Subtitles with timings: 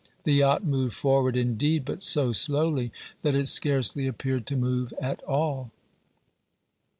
[0.23, 5.21] The yacht moved forward, indeed, but so slowly that it scarcely appeared to move at
[5.25, 5.69] all.